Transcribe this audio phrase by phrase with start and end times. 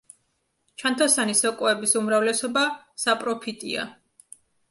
[0.83, 2.65] ჩანთოსანი სოკოების უმრავლესობა
[3.05, 3.87] საპროფიტია.